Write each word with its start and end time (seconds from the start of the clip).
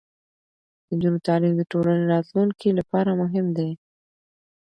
د 0.87 0.89
نجونو 0.95 1.19
تعلیم 1.27 1.53
د 1.57 1.61
ټولنې 1.71 2.03
راتلونکي 2.13 2.69
لپاره 2.79 3.11
مهم 3.21 3.45
دی. 3.57 3.69